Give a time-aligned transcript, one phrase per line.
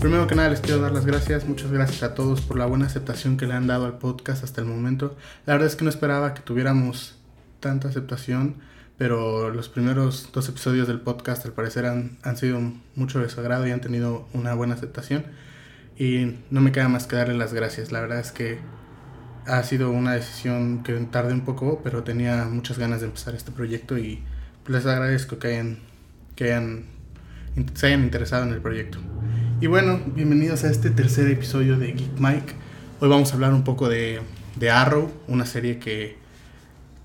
[0.00, 2.86] Primero que nada les quiero dar las gracias, muchas gracias a todos por la buena
[2.86, 5.14] aceptación que le han dado al podcast hasta el momento.
[5.44, 7.18] La verdad es que no esperaba que tuviéramos
[7.60, 8.56] tanta aceptación,
[8.96, 12.60] pero los primeros dos episodios del podcast al parecer han, sido
[12.94, 15.26] mucho de su agrado y han tenido una buena aceptación.
[15.98, 17.92] Y no me queda más que darle las gracias.
[17.92, 18.58] La verdad es que
[19.46, 23.52] ha sido una decisión que tardé un poco, pero tenía muchas ganas de empezar este
[23.52, 24.22] proyecto y
[24.66, 25.78] les agradezco que hayan,
[26.36, 26.97] que hayan,
[27.74, 28.98] se hayan interesado en el proyecto.
[29.60, 32.54] Y bueno, bienvenidos a este tercer episodio de Geek Mike.
[33.00, 34.20] Hoy vamos a hablar un poco de,
[34.70, 36.16] Arrow, una serie que,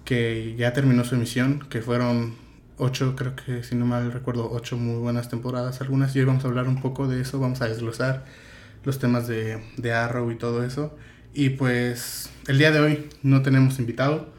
[0.05, 2.35] que ya terminó su emisión, que fueron
[2.77, 6.15] ocho, creo que si no mal recuerdo, ocho muy buenas temporadas algunas.
[6.15, 8.25] Y hoy vamos a hablar un poco de eso, vamos a desglosar
[8.83, 10.95] los temas de, de Arrow y todo eso.
[11.33, 14.31] Y pues el día de hoy no tenemos invitado.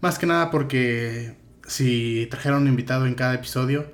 [0.00, 1.34] Más que nada porque
[1.66, 3.86] si trajera un invitado en cada episodio,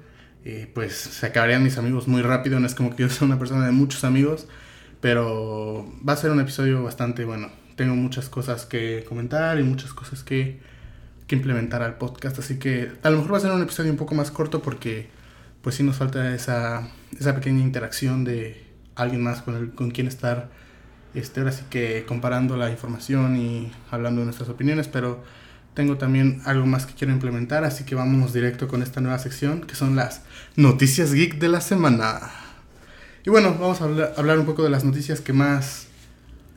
[0.44, 2.60] eh, pues se acabarían mis amigos muy rápido.
[2.60, 4.46] No es como que yo sea una persona de muchos amigos.
[5.00, 7.50] Pero va a ser un episodio bastante bueno.
[7.76, 10.60] Tengo muchas cosas que comentar y muchas cosas que,
[11.26, 12.38] que implementar al podcast.
[12.38, 15.08] Así que a lo mejor va a ser un episodio un poco más corto porque
[15.62, 20.06] pues sí nos falta esa, esa pequeña interacción de alguien más con, el, con quien
[20.06, 20.50] estar
[21.14, 25.22] este, ahora sí que comparando la información y hablando de nuestras opiniones, pero
[25.74, 29.62] tengo también algo más que quiero implementar, así que vámonos directo con esta nueva sección,
[29.62, 30.22] que son las
[30.56, 32.20] noticias geek de la semana.
[33.24, 35.86] Y bueno, vamos a hablar, un poco de las noticias que más,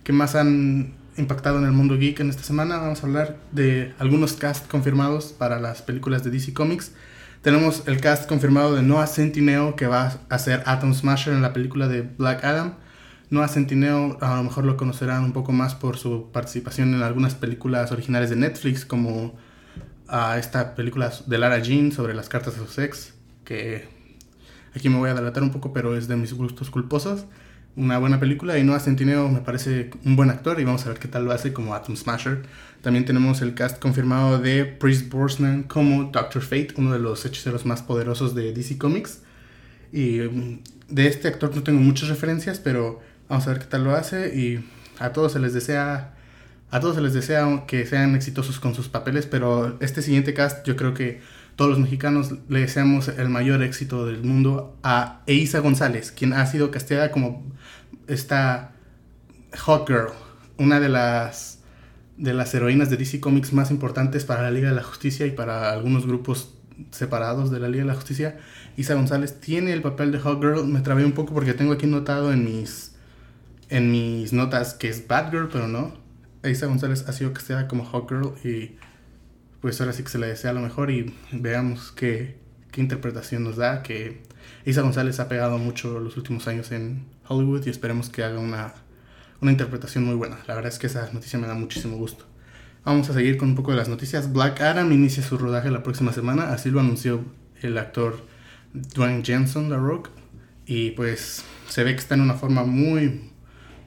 [0.04, 2.78] que más han impactado en el mundo geek en esta semana.
[2.78, 6.92] Vamos a hablar de algunos cast confirmados para las películas de DC Comics.
[7.42, 11.54] Tenemos el cast confirmado de Noah Centineo, que va a ser Atom Smasher en la
[11.54, 12.74] película de Black Adam.
[13.30, 17.36] Noah Centineo a lo mejor lo conocerán un poco más por su participación en algunas
[17.36, 19.36] películas originales de Netflix, como
[20.08, 23.14] a esta película de Lara Jean sobre las cartas de su sex,
[23.44, 23.88] que
[24.76, 27.26] aquí me voy a delatar un poco, pero es de mis gustos culposos.
[27.78, 31.00] Una buena película y Noah Centineo me parece un buen actor y vamos a ver
[31.00, 32.44] qué tal lo hace como Atom Smasher.
[32.82, 37.66] También tenemos el cast confirmado de Priest Brosnan como Doctor Fate, uno de los hechiceros
[37.66, 39.24] más poderosos de DC Comics.
[39.92, 43.84] Y mm, de este actor no tengo muchas referencias, pero Vamos a ver qué tal
[43.84, 44.70] lo hace y
[45.00, 46.16] a todos se les desea
[46.72, 50.66] a todos se les desea que sean exitosos con sus papeles, pero este siguiente cast
[50.68, 51.22] yo creo que
[51.56, 56.46] todos los mexicanos le deseamos el mayor éxito del mundo a Eiza González, quien ha
[56.46, 57.50] sido casteada como
[58.08, 58.74] esta
[59.58, 60.10] Hot Girl,
[60.58, 61.60] una de las
[62.18, 65.32] de las heroínas de DC Comics más importantes para la Liga de la Justicia y
[65.32, 66.54] para algunos grupos
[66.92, 68.38] separados de la Liga de la Justicia.
[68.78, 70.66] Isa González tiene el papel de Hot Girl.
[70.66, 72.95] Me trabé un poco porque tengo aquí notado en mis
[73.70, 75.94] en mis notas que es Bad Girl, pero no.
[76.44, 78.78] Isa González ha sido casteada como Hot Girl y
[79.62, 82.38] pues ahora sí que se le desea lo mejor y veamos qué,
[82.72, 83.82] qué interpretación nos da.
[83.82, 84.22] Que
[84.66, 88.74] Isa González ha pegado mucho los últimos años en Hollywood y esperemos que haga una,
[89.42, 90.38] una interpretación muy buena.
[90.48, 92.26] La verdad es que esa noticia me da muchísimo gusto.
[92.84, 94.32] Vamos a seguir con un poco de las noticias.
[94.32, 97.26] Black Adam inicia su rodaje la próxima semana, así lo anunció
[97.62, 98.24] el actor
[98.74, 100.10] Dwayne Jensen, The Rock.
[100.68, 103.32] Y pues se ve que está en una forma muy,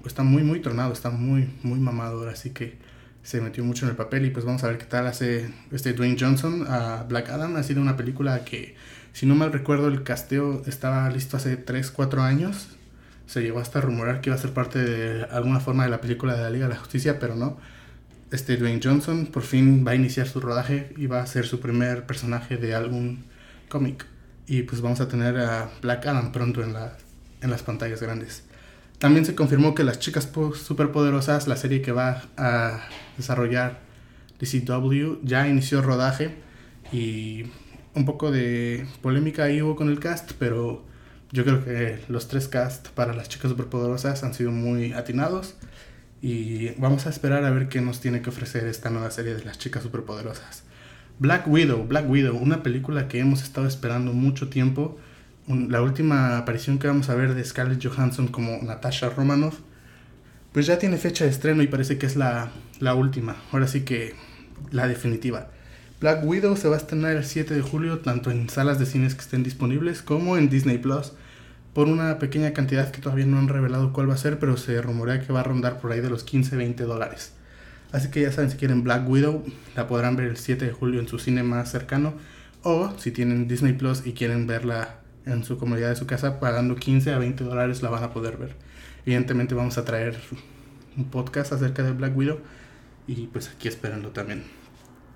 [0.07, 2.79] está muy, muy tronado, está muy, muy mamador, así que
[3.23, 5.93] se metió mucho en el papel y pues vamos a ver qué tal hace este
[5.93, 7.57] Dwayne Johnson a Black Adam.
[7.57, 8.75] Ha sido una película que,
[9.13, 12.69] si no mal recuerdo, el casteo estaba listo hace 3, 4 años.
[13.27, 16.01] Se llegó hasta a rumorar que iba a ser parte de alguna forma de la
[16.01, 17.59] película de la Liga de la Justicia, pero no.
[18.31, 21.61] Este Dwayne Johnson por fin va a iniciar su rodaje y va a ser su
[21.61, 23.25] primer personaje de algún
[23.69, 24.07] cómic.
[24.47, 26.97] Y pues vamos a tener a Black Adam pronto en, la,
[27.43, 28.48] en las pantallas grandes.
[28.99, 32.81] También se confirmó que Las Chicas Superpoderosas, la serie que va a
[33.17, 33.81] desarrollar
[34.41, 36.35] DCW, ya inició rodaje
[36.93, 37.45] y
[37.95, 40.85] un poco de polémica ahí hubo con el cast, pero
[41.31, 45.55] yo creo que los tres cast para Las Chicas Superpoderosas han sido muy atinados
[46.21, 49.45] y vamos a esperar a ver qué nos tiene que ofrecer esta nueva serie de
[49.45, 50.65] Las Chicas Superpoderosas.
[51.21, 54.99] Black Widow, Black Widow, una película que hemos estado esperando mucho tiempo
[55.49, 59.61] la última aparición que vamos a ver de Scarlett Johansson como Natasha Romanoff,
[60.53, 62.51] pues ya tiene fecha de estreno y parece que es la,
[62.81, 64.15] la última, ahora sí que
[64.71, 65.49] la definitiva.
[66.01, 69.15] Black Widow se va a estrenar el 7 de julio tanto en salas de cines
[69.15, 71.13] que estén disponibles como en Disney Plus
[71.73, 74.81] por una pequeña cantidad que todavía no han revelado cuál va a ser, pero se
[74.81, 77.33] rumorea que va a rondar por ahí de los 15-20 dólares.
[77.93, 79.45] Así que ya saben, si quieren Black Widow,
[79.75, 82.15] la podrán ver el 7 de julio en su cine más cercano.
[82.63, 84.98] O si tienen Disney Plus y quieren verla
[85.29, 88.37] en su comodidad de su casa, pagando 15 a 20 dólares la van a poder
[88.37, 88.57] ver.
[89.05, 90.19] Evidentemente vamos a traer
[90.97, 92.41] un podcast acerca de Black Widow
[93.07, 94.45] y pues aquí esperando también.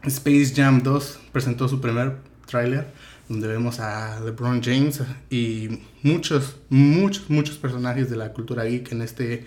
[0.05, 2.17] Space Jam 2 presentó su primer
[2.47, 2.87] tráiler
[3.29, 9.03] donde vemos a LeBron James y muchos, muchos, muchos personajes de la cultura geek en
[9.03, 9.47] este,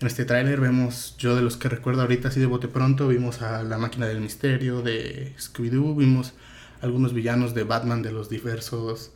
[0.00, 0.60] en este tráiler.
[0.60, 4.06] Vemos, yo de los que recuerdo ahorita así de bote pronto, vimos a la máquina
[4.06, 6.34] del misterio de Scooby-Doo, vimos
[6.80, 9.12] algunos villanos de Batman de los diversos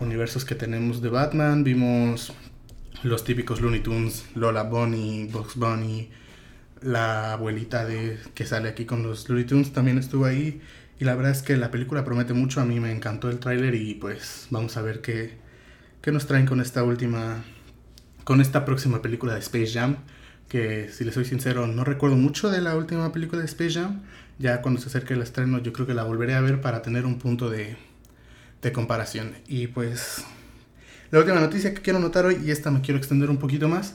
[0.00, 2.32] universos que tenemos de Batman, vimos
[3.02, 6.10] los típicos Looney Tunes, Lola Bunny, Bugs Bunny,
[6.80, 10.60] la abuelita de que sale aquí con los Looney Tunes también estuvo ahí.
[10.98, 13.74] Y la verdad es que la película promete mucho, a mí me encantó el tráiler
[13.74, 15.36] y pues vamos a ver qué,
[16.00, 17.42] qué nos traen con esta última,
[18.24, 19.96] con esta próxima película de Space Jam,
[20.48, 24.02] que si les soy sincero no recuerdo mucho de la última película de Space Jam,
[24.38, 27.06] ya cuando se acerque el estreno yo creo que la volveré a ver para tener
[27.06, 27.76] un punto de,
[28.64, 29.34] de comparación.
[29.46, 30.24] Y pues
[31.10, 33.94] la última noticia que quiero notar hoy, y esta me quiero extender un poquito más,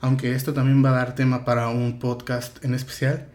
[0.00, 3.26] aunque esto también va a dar tema para un podcast en especial,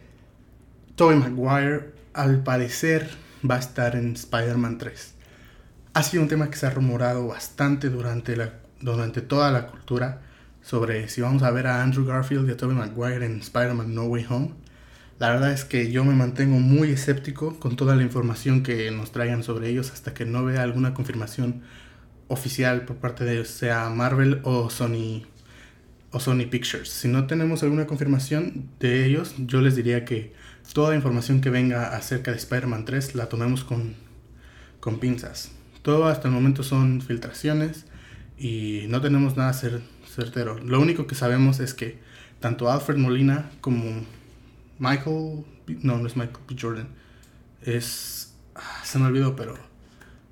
[0.96, 3.10] Tobey Maguire al parecer
[3.50, 5.14] va a estar en Spider-Man 3.
[5.94, 10.22] Ha sido un tema que se ha rumorado bastante durante, la, durante toda la cultura
[10.62, 14.06] sobre si vamos a ver a Andrew Garfield y a Tobey Maguire en Spider-Man No
[14.06, 14.65] Way Home.
[15.18, 19.14] La verdad es que yo me mantengo muy escéptico con toda la información que nos
[19.14, 21.62] traigan sobre ellos hasta que no vea alguna confirmación
[22.28, 25.24] oficial por parte de sea Marvel o Sony
[26.12, 26.90] o Sony Pictures.
[26.90, 30.34] Si no tenemos alguna confirmación de ellos, yo les diría que
[30.74, 33.96] toda información que venga acerca de Spider-Man 3 la tomemos con,
[34.82, 35.52] con pinzas.
[35.82, 37.86] Todo hasta el momento son filtraciones
[38.38, 39.82] y no tenemos nada cer
[40.14, 40.58] certero.
[40.60, 42.00] Lo único que sabemos es que
[42.42, 44.04] tanto Alfred Molina como
[44.80, 45.45] Michael,
[45.81, 46.56] no, no es Michael B.
[46.60, 46.88] Jordan,
[47.62, 49.56] es, ah, se me olvidó, pero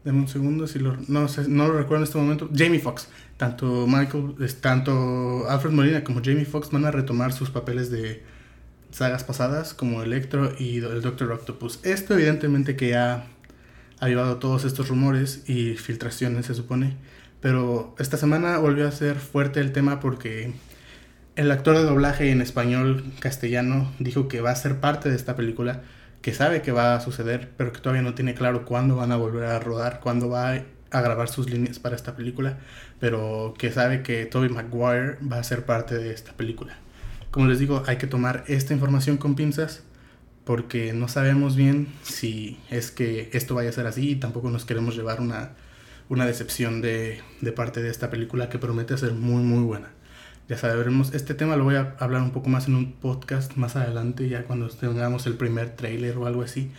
[0.04, 2.50] Deme un segundo, si lo, no, no lo recuerdo en este momento.
[2.54, 3.08] Jamie Foxx.
[3.38, 8.22] Tanto Michael, tanto Alfred Molina como Jamie Foxx van a retomar sus papeles de,
[8.94, 11.80] sagas pasadas como Electro y el Doctor Octopus.
[11.84, 13.26] Esto evidentemente que ha
[14.02, 16.96] llevado todos estos rumores y filtraciones se supone,
[17.42, 20.54] pero esta semana volvió a ser fuerte el tema porque
[21.36, 25.36] el actor de doblaje en español castellano dijo que va a ser parte de esta
[25.36, 25.82] película,
[26.22, 29.18] que sabe que va a suceder, pero que todavía no tiene claro cuándo van a
[29.18, 30.54] volver a rodar, cuándo va
[30.92, 32.60] a grabar sus líneas para esta película,
[33.00, 36.78] pero que sabe que Toby Maguire va a ser parte de esta película.
[37.32, 39.82] Como les digo, hay que tomar esta información con pinzas
[40.46, 44.66] porque no sabemos bien si es que esto vaya a ser así y tampoco nos
[44.66, 45.52] queremos llevar una,
[46.10, 49.90] una decepción de, de, parte de esta película que promete ser muy muy buena.
[50.50, 53.78] Ya sabremos, este tema lo voy a hablar un poco más en un podcast más
[53.78, 56.70] adelante, ya cuando tengamos el primer trailer o algo así,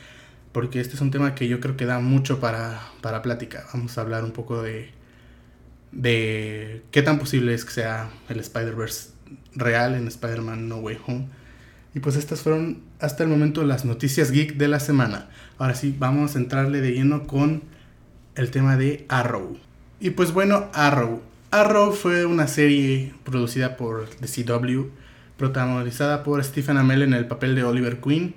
[0.52, 3.64] porque este es un tema que yo creo que da mucho para, para plática.
[3.72, 4.90] Vamos a hablar un poco de,
[5.92, 9.10] de qué tan posible es que sea el Spider-Verse
[9.54, 11.28] real en Spider-Man No Way Home.
[11.94, 15.28] Y pues estas fueron hasta el momento las noticias geek de la semana.
[15.58, 17.62] Ahora sí, vamos a entrarle de lleno con
[18.34, 19.56] el tema de Arrow.
[20.00, 21.22] Y pues bueno, Arrow.
[21.54, 24.88] Arrow fue una serie producida por The CW,
[25.36, 28.34] protagonizada por Stephen Amell en el papel de Oliver Queen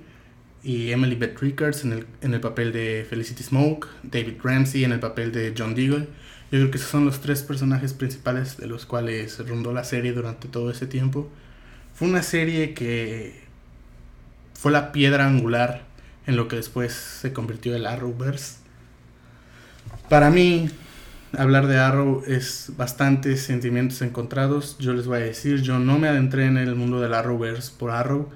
[0.62, 4.92] y Emily Beth Rickards en el, en el papel de Felicity Smoke, David Ramsey en
[4.92, 6.06] el papel de John Deagle
[6.50, 10.14] yo creo que esos son los tres personajes principales de los cuales rondó la serie
[10.14, 11.28] durante todo ese tiempo.
[11.94, 13.42] Fue una serie que
[14.54, 15.84] fue la piedra angular
[16.26, 18.56] en lo que después se convirtió el Arrowverse.
[20.08, 20.70] Para mí,
[21.36, 24.76] hablar de Arrow es bastantes sentimientos encontrados.
[24.78, 27.90] Yo les voy a decir, yo no me adentré en el mundo del Arrowverse por
[27.90, 28.28] Arrow.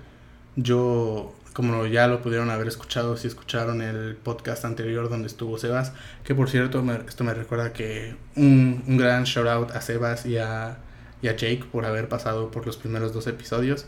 [0.57, 5.93] Yo como ya lo pudieron haber escuchado si escucharon el podcast anterior donde estuvo Sebas,
[6.25, 10.39] que por cierto esto me recuerda que un, un, gran shout out a Sebas y
[10.39, 10.79] a,
[11.21, 13.87] y a Jake por haber pasado por los primeros dos episodios.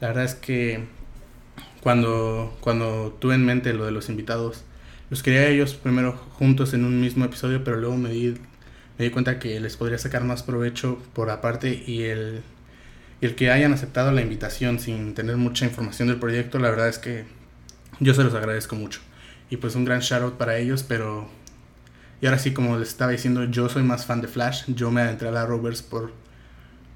[0.00, 0.86] La verdad es que
[1.82, 4.64] cuando, cuando tuve en mente lo de los invitados,
[5.14, 8.34] los quería ellos primero juntos en un mismo episodio, pero luego me di,
[8.98, 12.42] me di cuenta que les podría sacar más provecho por aparte y el
[13.20, 16.98] el que hayan aceptado la invitación sin tener mucha información del proyecto, la verdad es
[16.98, 17.24] que
[18.00, 19.02] yo se los agradezco mucho.
[19.50, 21.28] Y pues un gran shout out para ellos, pero...
[22.20, 24.64] Y ahora sí, como les estaba diciendo, yo soy más fan de Flash.
[24.66, 26.12] Yo me adentré a la Rovers por,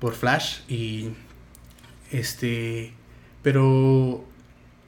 [0.00, 1.10] por Flash y...
[2.10, 2.92] Este...
[3.42, 4.26] Pero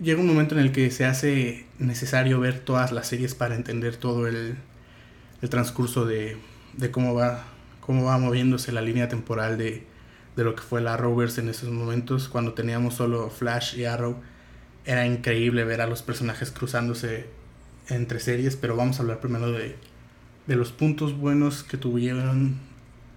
[0.01, 3.97] llega un momento en el que se hace necesario ver todas las series para entender
[3.97, 4.57] todo el,
[5.43, 6.37] el transcurso de,
[6.77, 7.45] de cómo va
[7.81, 9.85] cómo va moviéndose la línea temporal de,
[10.37, 14.17] de lo que fue la Arrowverse en esos momentos, cuando teníamos solo Flash y Arrow.
[14.85, 17.27] Era increíble ver a los personajes cruzándose
[17.89, 19.77] entre series, pero vamos a hablar primero de,
[20.47, 22.59] de los puntos buenos que tuvieron,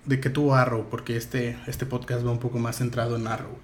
[0.06, 3.56] de que tuvo Arrow, porque este, este podcast va un poco más centrado en Arrow.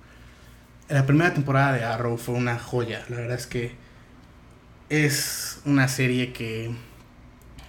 [0.89, 3.75] La primera temporada de Arrow fue una joya, la verdad es que
[4.89, 6.71] es una serie que,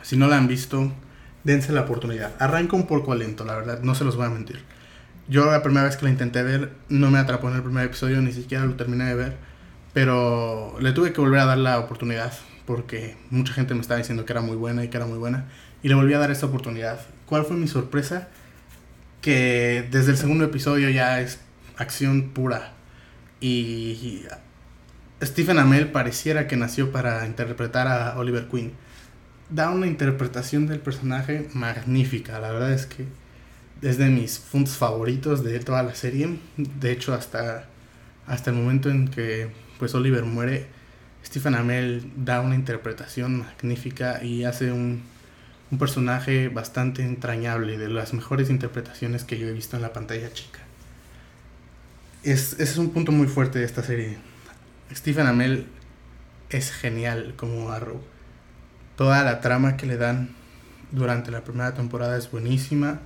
[0.00, 0.90] si no la han visto,
[1.44, 2.32] dense la oportunidad.
[2.38, 4.64] Arranca un poco lento, la verdad, no se los voy a mentir.
[5.28, 8.22] Yo la primera vez que la intenté ver no me atrapó en el primer episodio,
[8.22, 9.36] ni siquiera lo terminé de ver,
[9.92, 12.32] pero le tuve que volver a dar la oportunidad
[12.64, 15.44] porque mucha gente me estaba diciendo que era muy buena y que era muy buena
[15.82, 16.98] y le volví a dar esta oportunidad.
[17.26, 18.28] ¿Cuál fue mi sorpresa?
[19.20, 21.38] Que desde el segundo episodio ya es
[21.76, 22.79] acción pura
[23.40, 24.24] y
[25.22, 28.72] Stephen Amell pareciera que nació para interpretar a Oliver Queen.
[29.50, 33.06] Da una interpretación del personaje magnífica, la verdad es que
[33.82, 36.38] es de mis puntos favoritos de toda la serie.
[36.56, 37.66] De hecho, hasta,
[38.26, 40.66] hasta el momento en que pues Oliver muere,
[41.24, 45.02] Stephen Amell da una interpretación magnífica y hace un,
[45.70, 50.32] un personaje bastante entrañable, de las mejores interpretaciones que yo he visto en la pantalla
[50.32, 50.60] chica.
[52.22, 54.18] Es, ese es un punto muy fuerte de esta serie
[54.94, 55.66] Stephen Amell
[56.50, 58.00] es genial como Arrow.
[58.96, 60.30] Toda la trama que le dan
[60.90, 63.00] durante la primera temporada es buenísima.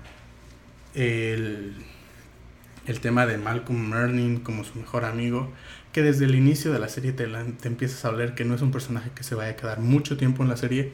[0.94, 1.74] El,
[2.86, 5.52] el tema de Malcolm Merlin como su mejor amigo,
[5.92, 8.62] que desde el inicio de la serie te, te empiezas a hablar que no es
[8.62, 10.92] un personaje que se vaya a quedar mucho tiempo en la serie,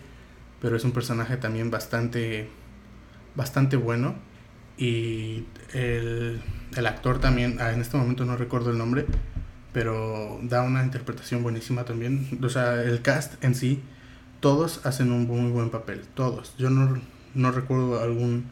[0.61, 2.49] pero es un personaje también bastante,
[3.37, 4.17] bastante bueno.
[4.77, 6.41] Y el,
[6.77, 9.07] el actor también, ah, en este momento no recuerdo el nombre,
[9.73, 12.39] pero da una interpretación buenísima también.
[12.43, 13.83] O sea, el cast en sí,
[14.41, 16.55] todos hacen un muy buen papel, todos.
[16.59, 17.01] Yo no,
[17.35, 18.47] no recuerdo algún,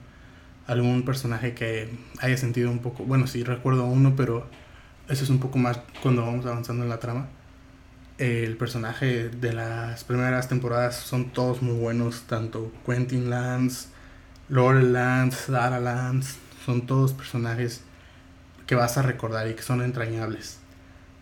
[0.67, 4.47] algún personaje que haya sentido un poco, bueno, sí recuerdo uno, pero
[5.09, 7.29] eso es un poco más cuando vamos avanzando en la trama.
[8.19, 13.89] El personaje de las primeras temporadas son todos muy buenos, tanto Quentin Lance,
[14.49, 17.83] Laurel Lance, Dara Lance, son todos personajes
[18.69, 20.59] que vas a recordar y que son entrañables.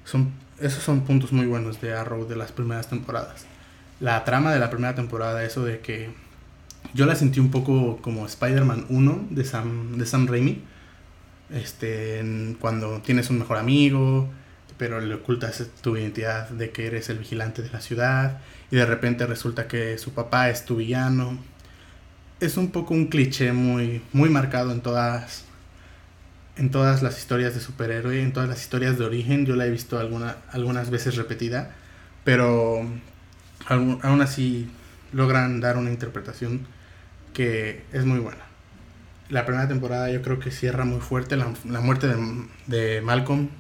[0.05, 3.47] Son, esos son puntos muy buenos de Arrow de las primeras temporadas.
[4.01, 6.11] La trama de la primera temporada, eso de que
[6.93, 10.61] yo la sentí un poco como Spider-Man 1 de Sam, de Sam Raimi.
[11.51, 14.29] Este, cuando tienes un mejor amigo,
[14.77, 18.41] pero le ocultas tu identidad de que eres el vigilante de la ciudad
[18.73, 21.39] y de repente resulta que su papá es tu villano.
[22.41, 25.46] Es un poco un cliché muy, muy marcado en todas
[26.57, 29.71] en todas las historias de superhéroe, en todas las historias de origen, yo la he
[29.71, 31.75] visto alguna, algunas veces repetida,
[32.25, 32.87] pero
[33.67, 34.69] aún, así
[35.13, 36.67] logran dar una interpretación
[37.35, 38.41] que es muy buena.
[39.29, 41.49] La primera temporada yo creo que cierra muy fuerte la,
[41.81, 42.17] muerte de,
[42.67, 43.51] de, Malcolm,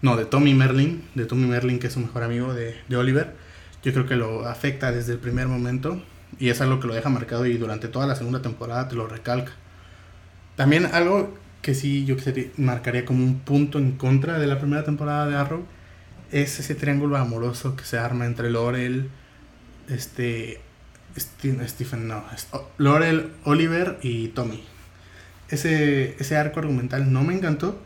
[0.00, 3.34] no, de Tommy Merlin, de Tommy Merlin que es su mejor amigo de, de Oliver.
[3.82, 6.00] Yo creo que lo afecta desde el primer momento
[6.38, 9.08] y es algo que lo deja marcado y durante toda la segunda temporada te lo
[9.08, 9.52] recalca.
[10.56, 12.16] También algo que sí yo
[12.58, 15.64] marcaría como un punto en contra de la primera temporada de Arrow
[16.32, 19.10] es ese triángulo amoroso que se arma entre Laurel,
[19.88, 20.60] este,
[21.16, 22.24] Stephen, no,
[22.78, 24.64] Laurel, Oliver y Tommy.
[25.50, 27.78] Ese, ese arco argumental no me encantó,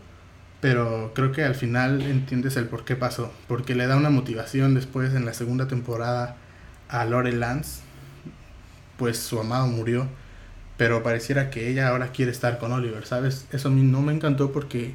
[0.61, 4.75] pero creo que al final entiendes el por qué pasó, porque le da una motivación
[4.75, 6.37] después en la segunda temporada
[6.89, 7.81] a Laurel Lance,
[8.97, 10.07] pues su amado murió
[10.77, 13.47] pero pareciera que ella ahora quiere estar con Oliver, ¿sabes?
[13.53, 14.93] Eso a mí no me encantó porque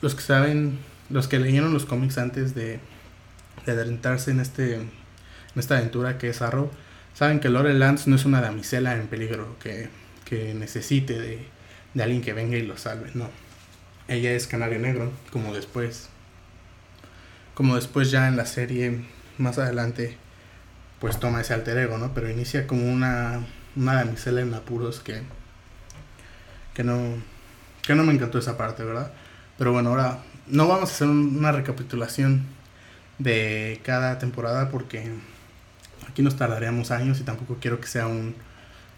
[0.00, 0.78] los que saben,
[1.10, 2.80] los que leyeron los cómics antes de,
[3.64, 4.90] de adentrarse en, este, en
[5.56, 6.70] esta aventura que es Arrow,
[7.14, 9.88] saben que Lore Lance no es una damisela en peligro que,
[10.24, 11.46] que necesite de,
[11.94, 13.30] de alguien que venga y lo salve, no.
[14.06, 16.08] Ella es Canario Negro, como después.
[17.54, 19.04] Como después ya en la serie,
[19.36, 20.16] más adelante,
[21.00, 22.14] pues toma ese alter ego, ¿no?
[22.14, 23.44] Pero inicia como una
[23.78, 25.22] una damisela en apuros que,
[26.74, 26.98] que, no,
[27.82, 29.12] que no me encantó esa parte, ¿verdad?
[29.56, 32.46] Pero bueno, ahora no vamos a hacer una recapitulación
[33.18, 35.10] de cada temporada porque
[36.08, 38.34] aquí nos tardaríamos años y tampoco quiero que sea un,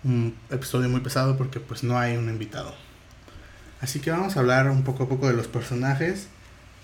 [0.04, 2.74] un episodio muy pesado porque pues no hay un invitado.
[3.80, 6.28] Así que vamos a hablar un poco a poco de los personajes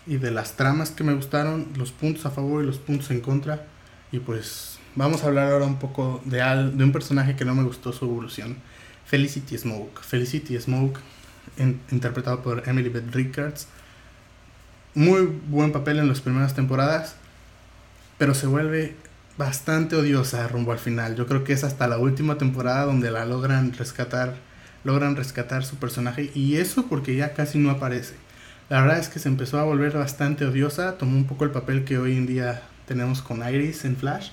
[0.07, 3.21] y de las tramas que me gustaron, los puntos a favor y los puntos en
[3.21, 3.67] contra.
[4.13, 7.63] Y pues Vamos a hablar ahora un poco de, de un personaje que no me
[7.65, 8.57] gustó su evolución.
[9.05, 10.01] Felicity Smoke.
[10.01, 10.99] Felicity Smoke,
[11.91, 13.69] interpretado por Emily Beth Rickards.
[14.95, 17.17] Muy buen papel en las primeras temporadas,
[18.17, 18.97] pero se vuelve
[19.37, 21.15] bastante odiosa rumbo al final.
[21.15, 24.37] Yo creo que es hasta la última temporada donde la logran rescatar,
[24.83, 28.15] logran rescatar su personaje y eso porque ya casi no aparece.
[28.71, 31.85] La verdad es que se empezó a volver bastante odiosa, tomó un poco el papel
[31.85, 34.31] que hoy en día tenemos con Iris en Flash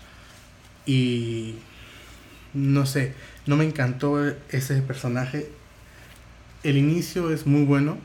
[0.86, 1.56] y
[2.54, 3.14] no sé,
[3.46, 5.50] no me encantó ese personaje.
[6.64, 7.98] El inicio es muy bueno,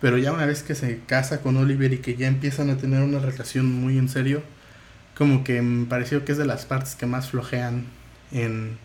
[0.00, 3.02] pero ya una vez que se casa con Oliver y que ya empiezan a tener
[3.02, 4.42] una relación muy en serio,
[5.16, 7.84] como que me pareció que es de las partes que más flojean
[8.32, 8.76] en,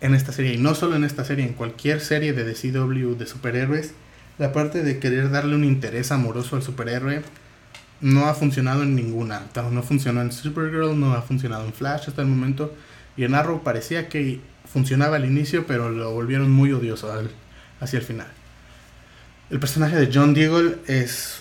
[0.00, 0.54] en esta serie.
[0.54, 3.92] Y no solo en esta serie, en cualquier serie de DCW de superhéroes.
[4.38, 7.22] La parte de querer darle un interés amoroso al superhéroe
[8.00, 9.42] no ha funcionado en ninguna.
[9.72, 12.74] No funcionó en Supergirl, no ha funcionado en Flash hasta el momento.
[13.16, 17.12] Y en Arrow parecía que funcionaba al inicio, pero lo volvieron muy odioso
[17.80, 18.26] hacia el final.
[19.48, 21.40] El personaje de John Deagle es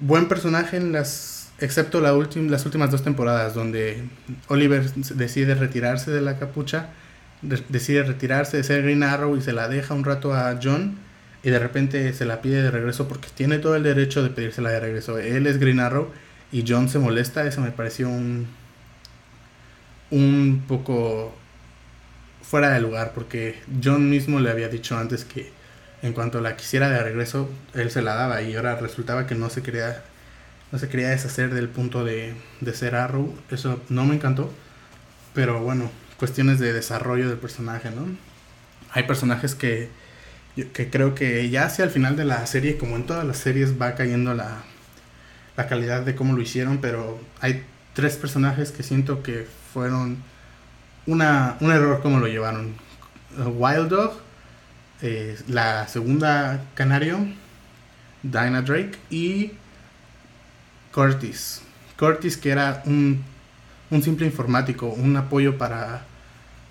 [0.00, 4.04] buen personaje en las excepto la las últimas dos temporadas donde
[4.46, 6.90] Oliver decide retirarse de la capucha,
[7.42, 10.98] decide retirarse de ser Green Arrow y se la deja un rato a John
[11.42, 14.70] y de repente se la pide de regreso porque tiene todo el derecho de pedírsela
[14.70, 15.18] de regreso.
[15.18, 16.10] Él es Green Arrow
[16.50, 18.48] y John se molesta, eso me pareció un
[20.10, 21.34] un poco
[22.42, 25.52] fuera de lugar porque John mismo le había dicho antes que
[26.02, 29.50] en cuanto la quisiera de regreso él se la daba y ahora resultaba que no
[29.50, 30.02] se quería
[30.72, 33.34] no se quería deshacer del punto de, de ser Arrow.
[33.50, 34.52] Eso no me encantó
[35.34, 38.06] pero bueno cuestiones de desarrollo del personaje no
[38.92, 39.90] hay personajes que
[40.66, 43.80] que creo que ya hacia el final de la serie como en todas las series
[43.80, 44.62] va cayendo la
[45.56, 50.18] la calidad de cómo lo hicieron pero hay tres personajes que siento que fueron
[51.06, 52.74] una, un error como lo llevaron.
[53.36, 54.20] Wild Dog,
[55.02, 57.18] eh, la segunda Canario,
[58.22, 59.50] Dinah Drake y
[60.92, 61.62] Curtis.
[61.98, 63.24] Curtis que era un,
[63.90, 66.04] un simple informático, un apoyo para,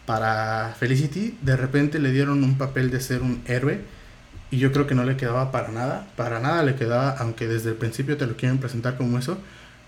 [0.08, 3.82] para Felicity, de repente le dieron un papel de ser un héroe
[4.50, 7.72] y yo creo que no le quedaba para nada, para nada le quedaba, aunque desde
[7.72, 9.38] el principio te lo quieren presentar como eso,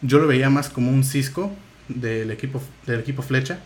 [0.01, 1.51] yo lo veía más como un Cisco
[1.87, 3.59] del equipo, del equipo Flecha,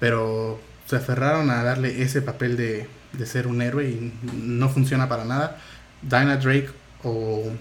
[0.00, 5.10] pero se aferraron a darle ese papel de, de ser un héroe y no funciona
[5.10, 5.58] para nada.
[6.00, 6.70] Dinah Drake
[7.04, 7.52] o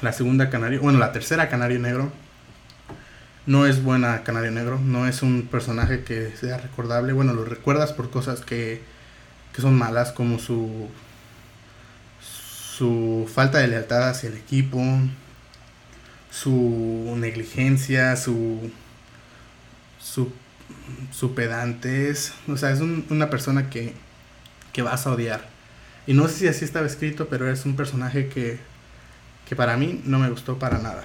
[0.00, 2.10] la segunda canario, bueno, la tercera canario negro,
[3.46, 7.12] no es buena canario negro, no es un personaje que sea recordable.
[7.12, 8.82] Bueno, lo recuerdas por cosas que,
[9.54, 10.88] que son malas, como su,
[12.20, 14.80] su falta de lealtad hacia el equipo,
[16.30, 18.70] su negligencia, su
[20.02, 20.32] su,
[21.12, 22.34] su pedantes.
[22.48, 23.94] O sea, es una persona que,
[24.72, 25.48] que vas a odiar.
[26.06, 28.58] Y no sé si así estaba escrito, pero es un personaje que,
[29.48, 31.04] que para mí no me gustó para nada.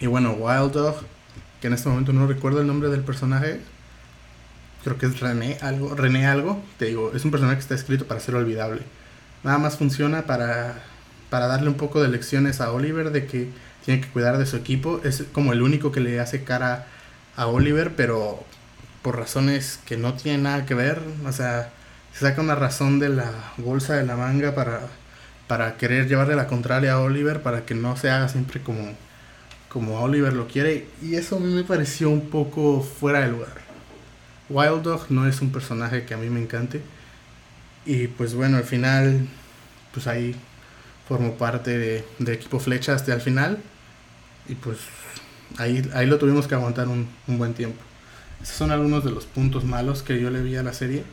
[0.00, 1.04] Y bueno, Wild Dog,
[1.60, 3.60] que en este momento no recuerdo el nombre del personaje.
[4.82, 5.94] Creo que es René algo.
[5.94, 6.62] René algo.
[6.78, 8.82] Te digo, es un personaje que está escrito para ser olvidable.
[9.42, 10.82] Nada más funciona para,
[11.28, 13.48] para darle un poco de lecciones a Oliver de que
[13.84, 15.00] tiene que cuidar de su equipo.
[15.04, 16.86] Es como el único que le hace cara
[17.36, 18.42] a Oliver, pero
[19.02, 21.00] por razones que no tienen nada que ver.
[21.26, 21.70] O sea,
[22.12, 24.80] se saca una razón de la bolsa de la manga para,
[25.46, 28.94] para querer llevarle la contraria a Oliver, para que no se haga siempre como,
[29.70, 30.86] como Oliver lo quiere.
[31.00, 33.60] Y eso a mí me pareció un poco fuera de lugar.
[34.50, 36.82] Wild Dog no es un personaje que a mí me encante.
[37.86, 39.26] Y pues bueno, al final,
[39.94, 40.34] pues ahí
[41.08, 43.58] formó parte de, equipo flecha hasta el final.
[44.48, 44.78] Y pues
[45.56, 47.80] ahí, ahí lo tuvimos que aguantar un, buen tiempo.
[48.42, 51.04] Esos son algunos de los puntos malos que yo le vi a la serie.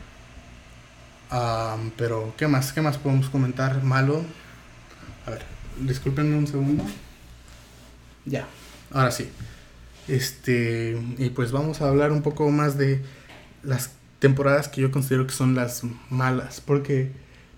[1.96, 2.74] pero, ¿qué más?
[2.74, 4.24] ¿Qué más podemos comentar malo?
[5.28, 5.44] A ver,
[5.80, 6.84] discúlpenme un segundo.
[8.28, 8.48] Ya,
[8.92, 9.30] ahora sí.
[10.08, 13.02] Este, y pues vamos a hablar un poco más de
[13.64, 16.62] las temporadas que yo considero que son las malas.
[16.62, 17.12] Porque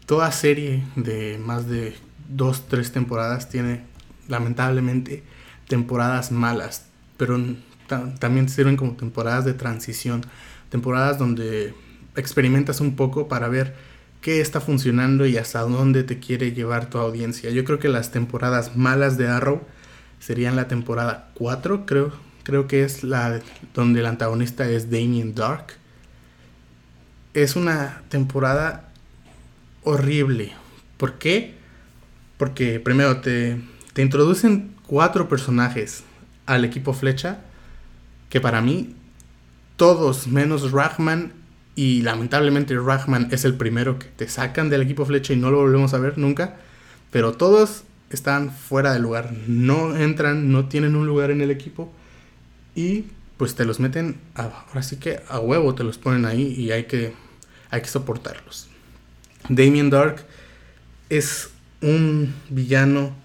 [0.05, 1.95] toda serie de más de
[2.29, 3.81] dos, tres temporadas tiene,
[4.27, 5.23] lamentablemente,
[5.67, 6.85] temporadas malas,
[7.17, 7.39] pero
[8.19, 10.21] también sirven como temporadas de transición,
[10.69, 11.73] temporadas donde
[12.15, 13.75] experimentas un poco para ver
[14.21, 17.49] qué está funcionando y hasta dónde te quiere llevar tu audiencia.
[17.49, 19.61] Yo creo que las temporadas malas de Arrow
[20.19, 22.11] serían la temporada 4, creo,
[22.43, 23.39] creo que es la
[23.73, 25.73] donde el antagonista es Damien Dark.
[27.33, 28.89] Es una temporada
[29.83, 30.53] horrible.
[30.97, 31.55] ¿Por qué?
[32.37, 33.61] Porque primero te,
[33.93, 36.03] te introducen cuatro personajes
[36.45, 37.41] al equipo flecha
[38.29, 38.95] que para mí
[39.75, 41.33] todos menos Rachman
[41.75, 45.59] y lamentablemente Rachman es el primero que te sacan del equipo flecha y no lo
[45.59, 46.57] volvemos a ver nunca,
[47.11, 47.83] pero todos
[48.15, 51.91] están fuera de lugar, no entran, no tienen un lugar en el equipo
[52.75, 53.05] y
[53.37, 56.85] pues te los meten, ahora sí que a huevo te los ponen ahí y hay
[56.85, 57.13] que,
[57.69, 58.67] hay que soportarlos.
[59.47, 60.25] Damien Dark
[61.09, 61.49] es
[61.81, 63.15] un villano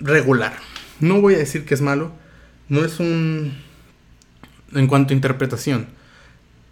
[0.00, 0.56] regular.
[1.00, 2.12] No voy a decir que es malo.
[2.68, 3.54] No es un...
[4.72, 5.88] En cuanto a interpretación.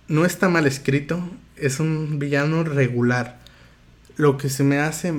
[0.09, 1.23] No está mal escrito.
[1.57, 3.40] Es un villano regular.
[4.16, 5.12] Lo que se me hace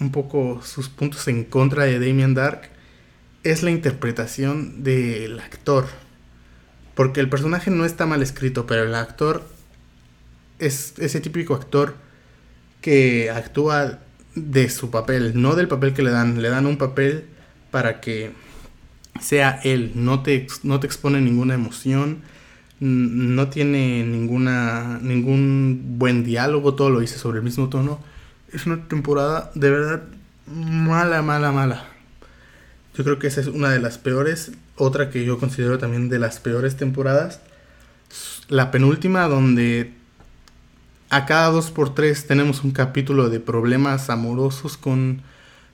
[0.00, 2.68] un poco sus puntos en contra de Damien Dark
[3.44, 5.86] es la interpretación del actor.
[6.94, 9.48] Porque el personaje no está mal escrito, pero el actor
[10.58, 11.96] es ese típico actor
[12.80, 14.00] que actúa
[14.34, 16.42] de su papel, no del papel que le dan.
[16.42, 17.24] Le dan un papel
[17.70, 18.32] para que
[19.20, 22.22] sea él, no te, no te expone ninguna emoción,
[22.80, 28.00] no tiene ninguna, ningún buen diálogo, todo lo dice sobre el mismo tono.
[28.52, 30.02] Es una temporada de verdad
[30.46, 31.84] mala, mala, mala.
[32.94, 34.52] Yo creo que esa es una de las peores.
[34.76, 37.40] Otra que yo considero también de las peores temporadas.
[38.48, 39.94] La penúltima donde
[41.08, 45.22] a cada dos por tres tenemos un capítulo de problemas amorosos con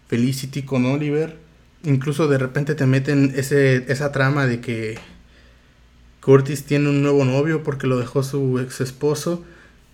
[0.07, 1.37] Felicity, con Oliver.
[1.85, 4.99] Incluso de repente te meten ese, esa trama de que
[6.21, 9.45] Curtis tiene un nuevo novio porque lo dejó su ex esposo.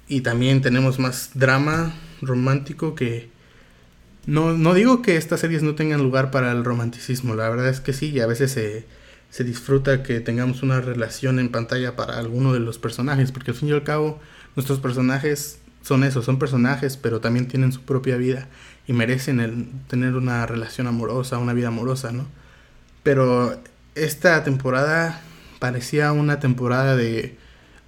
[0.06, 3.28] Y también tenemos más drama romántico que
[4.26, 7.80] no, no digo que estas series no tengan lugar para el romanticismo, la verdad es
[7.80, 8.86] que sí, y a veces se,
[9.30, 13.56] se disfruta que tengamos una relación en pantalla para alguno de los personajes, porque al
[13.56, 14.20] fin y al cabo
[14.56, 18.48] nuestros personajes son eso, son personajes, pero también tienen su propia vida
[18.86, 22.26] y merecen el, tener una relación amorosa, una vida amorosa, ¿no?
[23.02, 23.60] Pero
[23.94, 25.20] esta temporada
[25.58, 27.36] parecía una temporada de,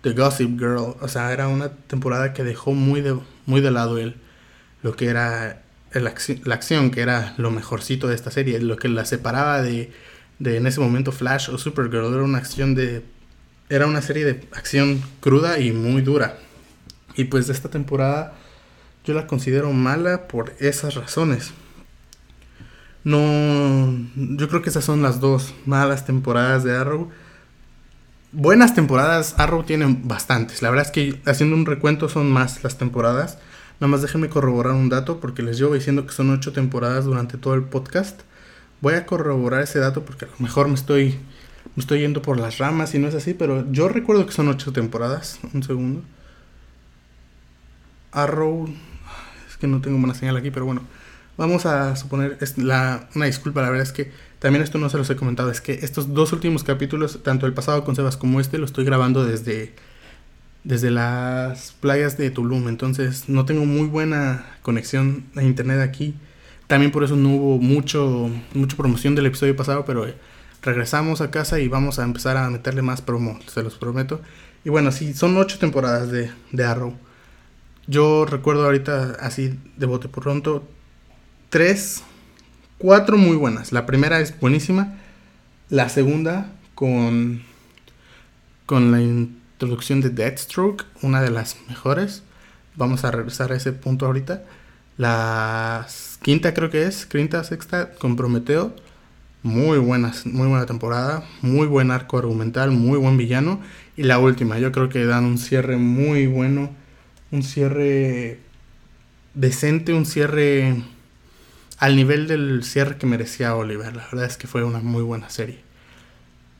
[0.02, 3.98] de Gossip Girl, o sea, era una temporada que dejó muy de, muy de lado
[3.98, 4.16] el,
[4.82, 9.04] lo que era la acción, que era lo mejorcito de esta serie, lo que la
[9.04, 9.92] separaba de,
[10.38, 13.02] de en ese momento Flash o Supergirl, era una acción de
[13.68, 16.38] era una serie de acción cruda y muy dura.
[17.16, 18.34] Y pues de esta temporada
[19.04, 21.52] yo la considero mala por esas razones.
[23.02, 27.10] No, yo creo que esas son las dos malas temporadas de Arrow.
[28.38, 30.60] Buenas temporadas, Arrow tiene bastantes.
[30.60, 33.38] La verdad es que haciendo un recuento son más las temporadas.
[33.80, 37.38] Nada más déjenme corroborar un dato porque les llevo diciendo que son ocho temporadas durante
[37.38, 38.20] todo el podcast.
[38.82, 41.18] Voy a corroborar ese dato porque a lo mejor me estoy,
[41.76, 44.48] me estoy yendo por las ramas y no es así, pero yo recuerdo que son
[44.48, 45.40] ocho temporadas.
[45.54, 46.02] Un segundo.
[48.12, 48.68] Arrow.
[49.48, 50.82] Es que no tengo buena señal aquí, pero bueno.
[51.38, 54.98] Vamos a suponer, es la, una disculpa, la verdad es que también esto no se
[54.98, 58.40] los he comentado, es que estos dos últimos capítulos, tanto el pasado con Sebas como
[58.40, 59.74] este, lo estoy grabando desde
[60.66, 66.14] desde las playas de Tulum, entonces no tengo muy buena conexión a internet aquí.
[66.66, 70.16] También por eso no hubo mucho mucha promoción del episodio pasado, pero eh,
[70.62, 74.20] regresamos a casa y vamos a empezar a meterle más promo, se los prometo.
[74.64, 76.94] Y bueno, sí, son ocho temporadas de, de Arrow.
[77.86, 80.68] Yo recuerdo ahorita así de bote por pronto
[81.48, 82.02] tres,
[82.78, 83.72] cuatro muy buenas.
[83.72, 84.94] La primera es buenísima,
[85.68, 87.42] la segunda con
[88.66, 92.22] con la introducción de Deathstroke, una de las mejores.
[92.74, 94.42] Vamos a regresar a ese punto ahorita.
[94.98, 95.86] La
[96.22, 98.74] quinta creo que es, quinta, sexta, con Prometeo.
[99.42, 103.60] Muy buenas, muy buena temporada, muy buen arco argumental, muy buen villano.
[103.96, 106.70] Y la última, yo creo que dan un cierre muy bueno,
[107.30, 108.40] un cierre
[109.34, 110.82] decente, un cierre
[111.78, 113.94] al nivel del cierre que merecía Oliver.
[113.94, 115.66] La verdad es que fue una muy buena serie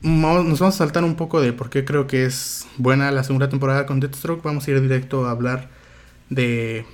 [0.01, 3.49] nos vamos a saltar un poco de por qué creo que es buena la segunda
[3.49, 4.43] temporada con Deathstroke.
[4.43, 5.69] Vamos a ir directo a hablar
[6.29, 6.85] de,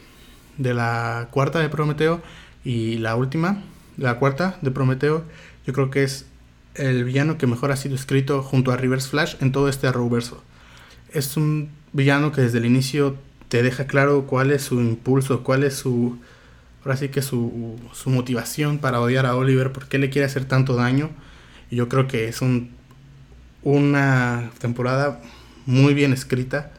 [0.58, 2.22] de la cuarta de Prometeo
[2.64, 3.62] y la última,
[3.98, 5.24] la cuarta de Prometeo.
[5.66, 6.26] Yo creo que es
[6.76, 10.42] el villano que mejor ha sido escrito junto a Reverse Flash en todo este Arrowverso.
[11.12, 13.18] Es un villano que desde el inicio
[13.50, 16.18] te deja claro cuál es su impulso, cuál es su.
[16.84, 20.46] Ahora sí que su, su motivación para odiar a Oliver, por qué le quiere hacer
[20.46, 21.10] tanto daño.
[21.72, 22.72] Yo creo que es un
[23.64, 25.22] una temporada
[25.66, 26.72] muy bien escrita,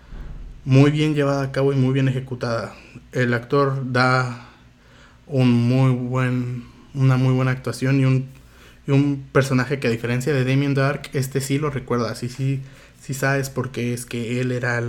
[0.64, 2.74] muy bien llevada a cabo y muy bien ejecutada.
[3.12, 4.48] El actor da
[5.26, 6.64] un muy buen,
[6.94, 8.26] una muy buena actuación y un,
[8.86, 12.60] y un personaje que a diferencia de Damien Dark, este sí lo recuerda, sí, sí,
[13.00, 14.82] sí sabes porque es que él era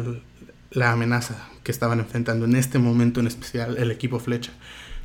[0.72, 4.52] la amenaza que estaban enfrentando en este momento en especial el equipo Flecha.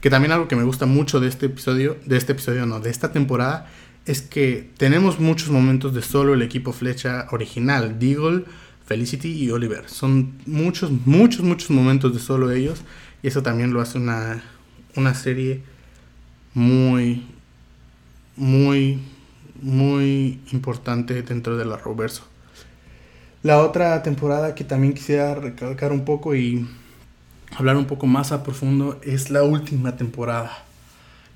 [0.00, 2.90] Que también algo que me gusta mucho de este episodio, de este episodio no, de
[2.90, 3.70] esta temporada,
[4.06, 8.44] es que tenemos muchos momentos de solo el equipo flecha original, Deagle,
[8.86, 9.88] Felicity y Oliver.
[9.88, 12.80] Son muchos, muchos, muchos momentos de solo ellos
[13.22, 14.42] y eso también lo hace una,
[14.96, 15.62] una serie
[16.54, 17.26] muy,
[18.36, 18.98] muy,
[19.62, 21.78] muy importante dentro de la.
[23.42, 26.66] La otra temporada que también quisiera recalcar un poco y
[27.56, 30.64] hablar un poco más a profundo es la última temporada.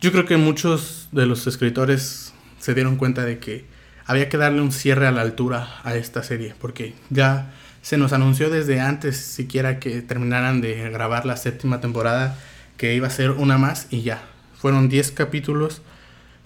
[0.00, 3.64] Yo creo que muchos de los escritores se dieron cuenta de que
[4.06, 8.12] había que darle un cierre a la altura a esta serie, porque ya se nos
[8.12, 12.36] anunció desde antes siquiera que terminaran de grabar la séptima temporada
[12.76, 14.22] que iba a ser una más y ya.
[14.56, 15.82] Fueron 10 capítulos,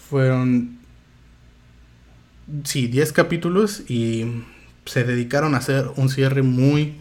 [0.09, 0.79] fueron
[2.65, 4.43] sí, 10 capítulos y
[4.85, 6.97] se dedicaron a hacer un cierre muy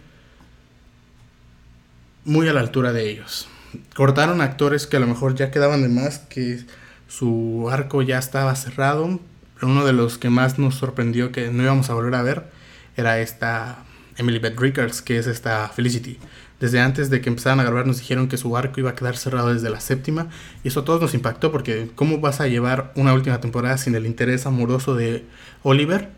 [2.28, 3.48] muy a la altura de ellos.
[3.96, 6.60] Cortaron actores que a lo mejor ya quedaban de más, que
[7.08, 9.20] su arco ya estaba cerrado.
[9.62, 12.44] Uno de los que más nos sorprendió que no íbamos a volver a ver
[12.96, 13.84] era esta
[14.18, 16.20] Emily Beth Rickards, que es esta Felicity.
[16.60, 19.16] Desde antes de que empezaran a grabar nos dijeron que su arco iba a quedar
[19.16, 20.28] cerrado desde la séptima
[20.64, 23.96] y eso a todos nos impactó porque ¿cómo vas a llevar una última temporada sin
[23.96, 25.24] el interés amoroso de
[25.62, 26.10] Oliver?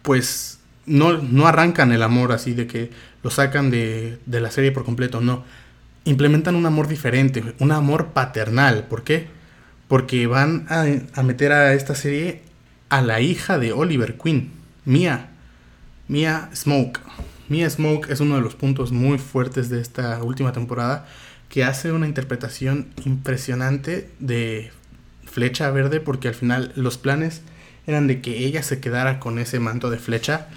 [0.00, 0.55] Pues
[0.86, 2.90] no, no arrancan el amor así de que
[3.22, 5.44] lo sacan de, de la serie por completo, no.
[6.04, 8.86] Implementan un amor diferente, un amor paternal.
[8.88, 9.26] ¿Por qué?
[9.88, 12.42] Porque van a, a meter a esta serie
[12.88, 14.52] a la hija de Oliver Queen,
[14.84, 15.30] Mia.
[16.08, 17.00] Mia Smoke.
[17.48, 21.06] Mia Smoke es uno de los puntos muy fuertes de esta última temporada
[21.48, 24.70] que hace una interpretación impresionante de
[25.24, 27.42] Flecha Verde porque al final los planes
[27.86, 30.48] eran de que ella se quedara con ese manto de flecha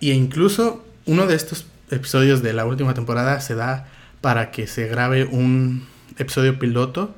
[0.00, 3.88] y incluso uno de estos episodios de la última temporada se da
[4.20, 5.86] para que se grabe un
[6.18, 7.14] episodio piloto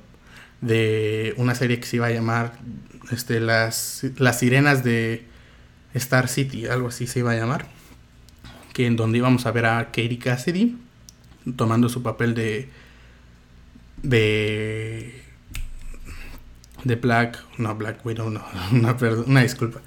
[0.60, 2.52] de una serie que se iba a llamar
[3.12, 5.24] este, las, las sirenas de
[5.94, 7.66] Star City, algo así se iba a llamar,
[8.72, 10.76] que en donde íbamos a ver a Katie Cassidy
[11.56, 12.68] tomando su papel de
[14.02, 15.22] de
[16.84, 19.80] de Black, no Black Widow, no, una, una disculpa,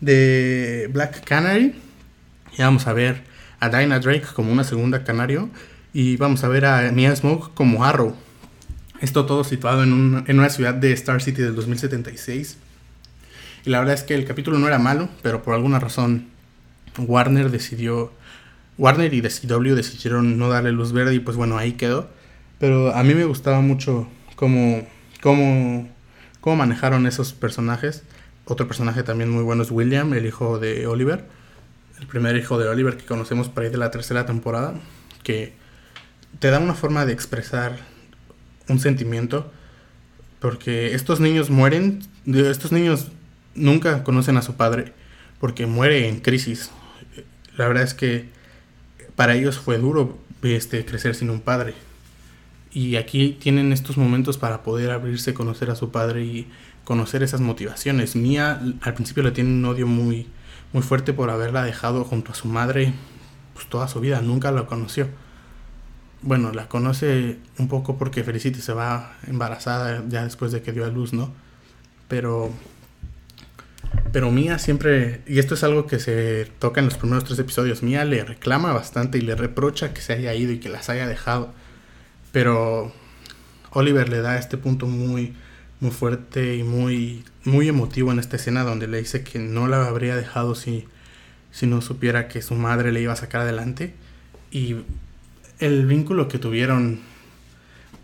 [0.00, 1.74] de Black Canary
[2.64, 3.22] vamos a ver
[3.60, 5.50] a Dinah Drake como una segunda canario
[5.92, 8.14] y vamos a ver a Mia Smoke como Arrow.
[9.00, 12.58] Esto todo situado en, una ciudad de Star City del 2076.
[13.64, 16.26] Y la verdad es que el capítulo no era malo, pero por alguna razón
[16.98, 18.12] Warner decidió.
[18.76, 22.08] Warner y CW decidieron no darle luz verde y pues bueno, ahí quedó.
[22.58, 24.86] Pero a mí me gustaba mucho cómo,
[25.20, 25.88] cómo,
[26.40, 28.02] cómo manejaron esos personajes.
[28.44, 31.24] Otro personaje también muy bueno es William, el hijo de Oliver.
[32.00, 34.74] El primer hijo de Oliver que conocemos por ahí de la tercera temporada.
[35.22, 35.52] Que
[36.38, 37.78] te da una forma de expresar
[38.68, 39.50] un sentimiento.
[40.40, 42.00] Porque estos niños mueren.
[42.26, 43.08] Estos niños
[43.54, 44.92] nunca conocen a su padre
[45.40, 46.70] porque muere en crisis.
[47.56, 48.28] La verdad es que
[49.16, 51.74] para ellos fue duro este, crecer sin un padre.
[52.72, 56.48] Y aquí tienen estos momentos para poder abrirse, conocer a su padre y
[56.84, 58.14] conocer esas motivaciones.
[58.14, 60.26] Mía al principio le tiene un odio muy,
[60.72, 62.92] muy fuerte por haberla dejado junto a su madre
[63.54, 65.08] pues, toda su vida, nunca la conoció.
[66.22, 70.84] Bueno, la conoce un poco porque Felicity se va embarazada ya después de que dio
[70.84, 71.32] a luz, ¿no?
[72.08, 72.52] Pero
[74.12, 77.82] pero Mia siempre, y esto es algo que se toca en los primeros tres episodios,
[77.82, 81.06] Mia le reclama bastante y le reprocha que se haya ido y que las haya
[81.06, 81.52] dejado.
[82.32, 82.92] Pero
[83.70, 85.34] Oliver le da este punto muy,
[85.80, 89.86] muy fuerte y muy, muy emotivo en esta escena donde le dice que no la
[89.86, 90.86] habría dejado si,
[91.52, 93.94] si no supiera que su madre le iba a sacar adelante.
[94.50, 94.76] Y
[95.58, 97.00] el vínculo que tuvieron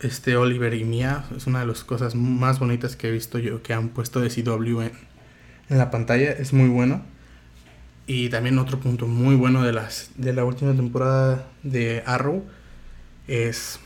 [0.00, 3.62] este Oliver y Mia es una de las cosas más bonitas que he visto yo
[3.62, 5.14] que han puesto de CW en
[5.70, 7.02] en la pantalla es muy bueno.
[8.06, 12.44] Y también otro punto muy bueno de, las, de la última temporada de Arrow
[13.28, 13.80] es,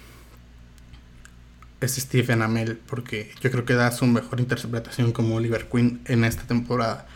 [1.80, 6.24] es Stephen Amell, porque yo creo que da su mejor interpretación como Oliver Queen en
[6.24, 7.06] esta temporada.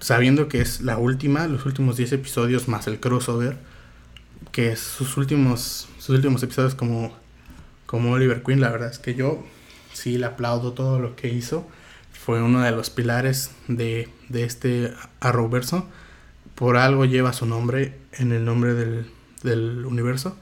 [0.00, 3.56] Sabiendo que es la última, los últimos 10 episodios más el crossover,
[4.52, 7.16] que es sus últimos, sus últimos episodios como,
[7.86, 9.44] como Oliver Queen, la verdad es que yo
[9.92, 11.66] sí le aplaudo todo lo que hizo
[12.26, 15.86] fue uno de los pilares de, de este Arrowverso.
[16.56, 19.06] Por algo lleva su nombre en el nombre del,
[19.44, 20.36] del universo.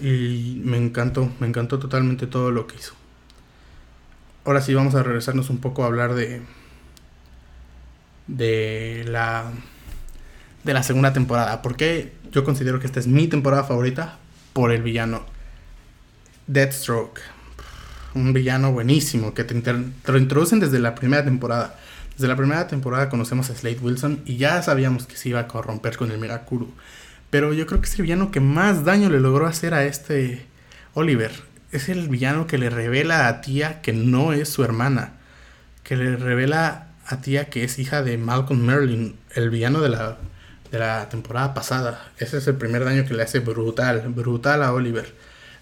[0.00, 2.94] Y me encantó, me encantó totalmente todo lo que hizo.
[4.44, 6.42] Ahora sí vamos a regresarnos un poco a hablar de
[8.26, 9.50] de la
[10.64, 11.62] de la segunda temporada.
[11.62, 14.18] Porque yo considero que esta es mi temporada favorita
[14.52, 15.24] por el villano
[16.46, 17.20] Deathstroke
[18.14, 21.78] un villano buenísimo que te, lo introducen desde la primera temporada.
[22.12, 25.48] Desde la primera temporada conocemos a Slade Wilson y ya sabíamos que se iba a
[25.48, 26.72] corromper con el Mirakuru.
[27.30, 30.46] Pero yo creo que es el villano que más daño le logró hacer a este
[30.94, 31.30] Oliver.
[31.72, 35.14] Es el villano que le revela a Tía que no es su hermana.
[35.84, 40.18] Que le revela a Tía que es hija de Malcolm Merlin, el villano de la,
[40.72, 42.10] de la temporada pasada.
[42.18, 45.14] Ese es el primer daño que le hace brutal, brutal a Oliver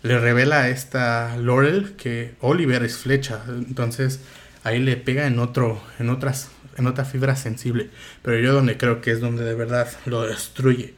[0.03, 3.43] le revela a esta Laurel que Oliver es flecha.
[3.49, 4.21] Entonces
[4.65, 7.91] ahí le pega en otro, en otras, en otra fibra sensible.
[8.23, 10.95] Pero yo donde creo que es donde de verdad lo destruye.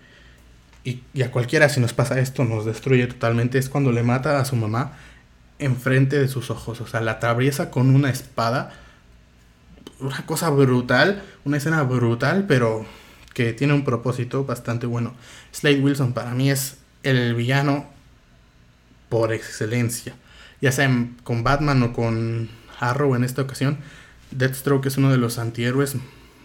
[0.84, 3.58] Y, a cualquiera si nos pasa esto nos destruye totalmente.
[3.58, 4.92] Es cuando le mata a su mamá
[5.58, 6.80] enfrente de sus ojos.
[6.80, 8.72] O sea, la atraviesa con una espada.
[10.00, 12.86] una cosa brutal, una escena brutal, pero
[13.34, 15.14] que tiene un propósito bastante bueno.
[15.52, 17.86] Slade Wilson para mí es el villano
[19.08, 20.14] por excelencia.
[20.60, 20.90] Ya sea
[21.24, 23.78] con Batman o con Arrow en esta ocasión,
[24.30, 25.96] Deathstroke es uno de los antihéroes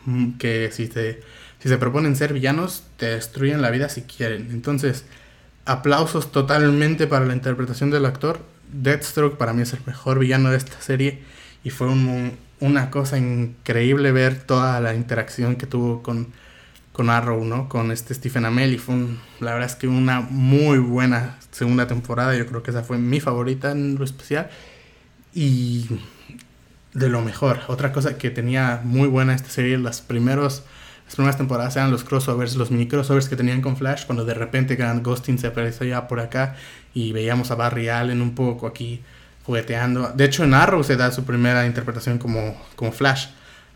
[0.06, 1.22] mm, que si, te,
[1.60, 4.50] si se proponen ser villanos, te destruyen la vida si quieren.
[4.52, 5.06] Entonces,
[5.66, 8.40] aplausos totalmente para la interpretación del actor.
[8.72, 11.24] Deathstroke para mí es el mejor villano de esta serie
[11.64, 11.88] y fue
[12.60, 16.28] una cosa increíble ver toda la interacción que tuvo con
[16.96, 17.68] con Arrow, ¿no?
[17.68, 18.96] Con este Stephen Amell y fue
[19.42, 23.20] la verdad es que una muy buena segunda temporada, yo creo que esa fue mi
[23.20, 24.50] favorita en lo especial
[25.34, 25.88] y
[26.94, 27.60] de lo mejor.
[27.68, 30.64] Otra cosa que tenía muy buena esta serie, las primeros
[31.06, 34.34] las primeras temporadas eran los crossovers, los mini crossovers que tenían con Flash, cuando de
[34.34, 36.56] repente Grant Ghosting se apareció ya por acá
[36.94, 39.02] y veíamos a Barry Allen un poco aquí
[39.44, 40.12] jugueteando.
[40.16, 43.28] De hecho, en Arrow se da su primera interpretación como, como Flash.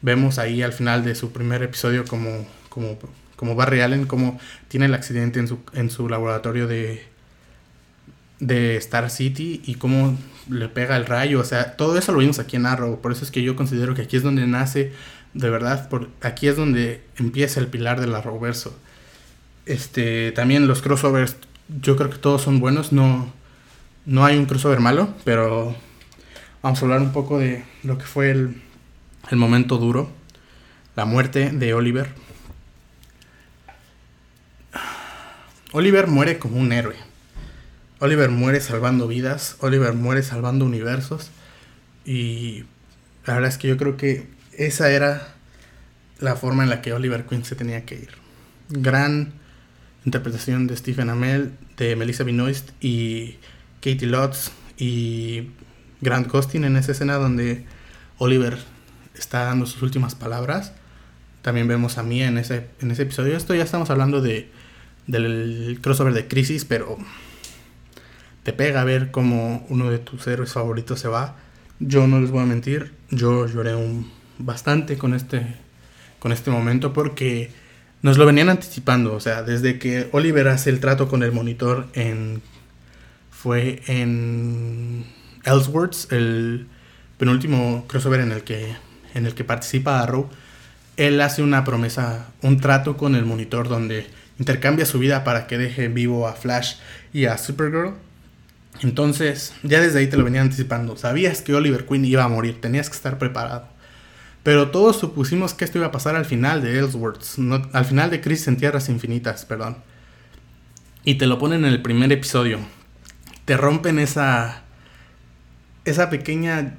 [0.02, 2.98] Vemos ahí al final de su primer episodio como como,
[3.36, 7.04] como Barry Allen, como tiene el accidente en su, en su laboratorio de,
[8.40, 10.18] de Star City y cómo
[10.50, 11.40] le pega el rayo.
[11.40, 13.02] O sea, todo eso lo vimos aquí en Arrow.
[13.02, 14.94] Por eso es que yo considero que aquí es donde nace,
[15.40, 18.78] de verdad, por, aquí es donde empieza el pilar del Arrowverso.
[19.66, 21.38] Este, también los crossovers,
[21.82, 22.92] yo creo que todos son buenos.
[22.92, 23.32] No,
[24.06, 25.76] no hay un crossover malo, pero
[26.62, 28.62] vamos a hablar un poco de lo que fue el,
[29.32, 30.12] el momento duro.
[30.96, 32.10] La muerte de Oliver
[35.72, 36.96] Oliver muere como un héroe.
[38.00, 41.30] Oliver muere salvando vidas, Oliver muere salvando universos.
[42.06, 42.64] Y
[43.26, 44.28] la verdad es que yo creo que
[44.60, 45.36] esa era
[46.20, 48.10] la forma en la que Oliver Queen se tenía que ir.
[48.70, 49.32] Gran
[50.06, 53.38] interpretación de Stephen Amell, de Melissa Benoist y
[53.78, 55.52] Katie Lotz y
[56.02, 57.66] Grant Costin en esa escena donde
[58.18, 58.58] Oliver
[59.16, 60.74] está dando sus últimas palabras.
[61.42, 63.38] También vemos a Mia en ese, en ese episodio.
[63.38, 64.52] Esto ya estamos hablando de
[65.08, 66.98] del crossover de Crisis, pero
[68.44, 71.38] te pega ver cómo uno de tus héroes favoritos se va.
[71.80, 75.46] Yo no les voy a mentir, yo lloré un, bastante con este,
[76.18, 77.52] con este momento porque
[78.02, 81.88] nos lo venían anticipando, o sea, desde que Oliver hace el trato con el monitor
[81.94, 82.42] en
[83.30, 85.06] fue en
[85.46, 86.68] Ellsworth, el
[87.18, 88.76] penúltimo crossover en el que
[89.14, 90.30] en el que participa Arrow,
[90.98, 95.58] él hace una promesa, un trato con el monitor donde intercambia su vida para que
[95.58, 96.76] deje vivo a Flash
[97.14, 97.94] y a Supergirl.
[98.82, 100.96] Entonces, ya desde ahí te lo venía anticipando.
[100.96, 103.68] Sabías que Oliver Queen iba a morir, tenías que estar preparado.
[104.44, 107.24] Pero todos supusimos que esto iba a pasar al final de Ellsworth,
[107.74, 109.78] al final de Crisis en Tierras Infinitas, perdón.
[111.04, 112.60] Y te lo ponen en el primer episodio.
[113.46, 114.64] Te rompen esa
[115.86, 116.76] esa pequeña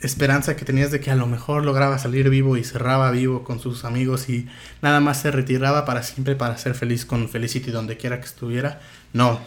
[0.00, 3.60] esperanza que tenías de que a lo mejor lograba salir vivo y cerraba vivo con
[3.60, 4.46] sus amigos y
[4.82, 8.80] nada más se retiraba para siempre para ser feliz con Felicity donde quiera que estuviera.
[9.12, 9.40] No,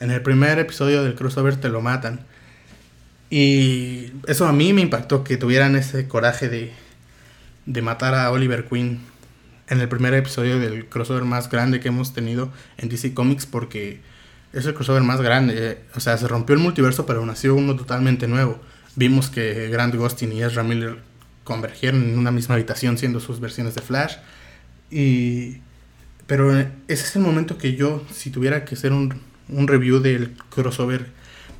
[0.00, 2.26] en el primer episodio del crossover te lo matan.
[3.30, 6.72] Y eso a mí me impactó que tuvieran ese coraje de,
[7.66, 9.00] de matar a Oliver Queen
[9.68, 14.00] en el primer episodio del crossover más grande que hemos tenido en DC Comics porque
[14.52, 15.78] es el crossover más grande.
[15.94, 18.60] O sea, se rompió el multiverso pero nació uno totalmente nuevo
[18.96, 20.98] Vimos que Grant Gustin y Ezra Miller
[21.44, 24.16] convergieron en una misma habitación siendo sus versiones de Flash.
[24.90, 25.58] Y,
[26.26, 29.14] pero ese es el momento que yo, si tuviera que hacer un,
[29.48, 31.06] un review del crossover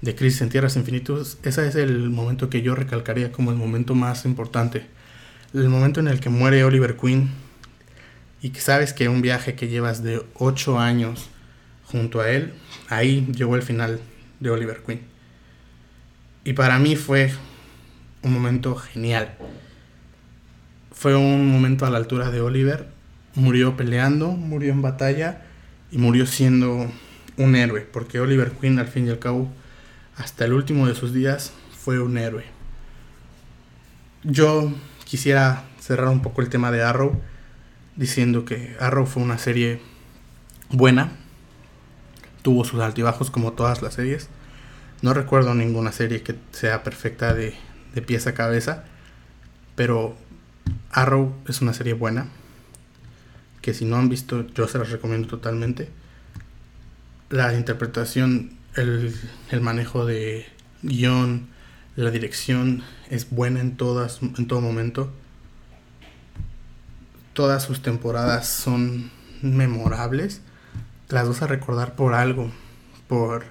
[0.00, 3.94] de Crisis en Tierras Infinitas, ese es el momento que yo recalcaría como el momento
[3.94, 4.86] más importante.
[5.52, 7.28] El momento en el que muere Oliver Queen
[8.40, 11.28] y que sabes que un viaje que llevas de 8 años
[11.84, 12.54] junto a él,
[12.88, 14.00] ahí llegó el final
[14.38, 15.02] de Oliver Queen.
[16.44, 17.32] Y para mí fue
[18.22, 19.34] un momento genial.
[20.92, 22.88] Fue un momento a la altura de Oliver.
[23.34, 25.42] Murió peleando, murió en batalla
[25.90, 26.90] y murió siendo
[27.36, 27.82] un héroe.
[27.82, 29.50] Porque Oliver Queen al fin y al cabo,
[30.20, 32.44] hasta el último de sus días, fue un héroe.
[34.22, 34.72] Yo
[35.04, 37.20] quisiera cerrar un poco el tema de Arrow
[37.96, 39.80] diciendo que Arrow fue una serie
[40.70, 41.12] buena.
[42.42, 44.28] Tuvo sus altibajos como todas las series
[45.02, 47.54] no recuerdo ninguna serie que sea perfecta de,
[47.94, 48.84] de pies a cabeza,
[49.74, 50.14] pero
[50.92, 52.26] Arrow es una serie buena,
[53.62, 55.88] que si no han visto yo se las recomiendo totalmente.
[57.30, 59.14] La interpretación, el,
[59.50, 60.46] el manejo de
[60.82, 61.48] guion,
[61.96, 65.12] la dirección es buena en, todas, en todo momento.
[67.32, 69.10] Todas sus temporadas son
[69.42, 70.40] memorables.
[71.08, 72.50] Las vas a recordar por algo,
[73.08, 73.44] por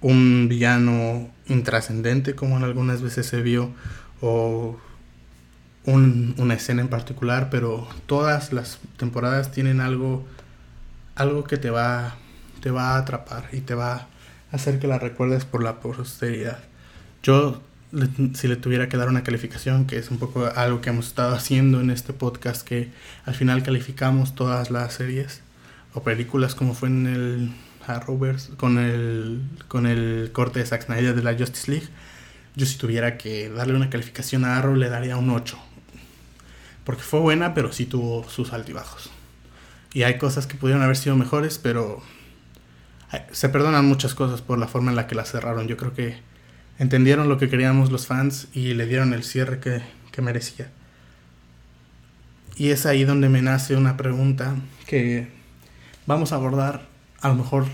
[0.00, 3.70] un villano intrascendente como en algunas veces se vio
[4.20, 4.78] o
[5.84, 10.26] una escena en particular, pero todas las temporadas tienen algo,
[11.14, 12.16] algo que te va,
[12.60, 14.08] te va a atrapar y te va
[14.52, 16.58] hacer que la recuerdes por la posteridad.
[17.22, 17.62] Yo,
[18.34, 21.34] si le tuviera que dar una calificación, que es un poco algo que hemos estado
[21.34, 22.90] haciendo en este podcast, que
[23.24, 25.42] al final calificamos todas las series
[25.94, 27.50] o películas como fue en el
[27.86, 31.88] Arrowverse, con el, con el corte de Zack Snyder de la Justice League,
[32.56, 35.58] yo si tuviera que darle una calificación a Arrow le daría un 8.
[36.84, 39.10] Porque fue buena, pero sí tuvo sus altibajos.
[39.92, 42.02] Y hay cosas que pudieron haber sido mejores, pero
[43.30, 45.68] se perdonan muchas cosas por la forma en la que la cerraron.
[45.68, 46.18] Yo creo que
[46.78, 49.82] entendieron lo que queríamos los fans y le dieron el cierre que,
[50.12, 50.70] que merecía.
[52.56, 55.28] Y es ahí donde me nace una pregunta que
[56.06, 56.86] vamos a abordar
[57.20, 57.66] a lo mejor